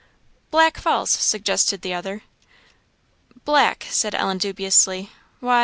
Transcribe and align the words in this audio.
"Black 0.49 0.79
Falls," 0.79 1.11
suggested 1.11 1.83
the 1.83 1.93
other. 1.93 2.23
"Black," 3.45 3.85
said 3.91 4.15
Ellen, 4.15 4.39
dubiously, 4.39 5.11
"why! 5.41 5.59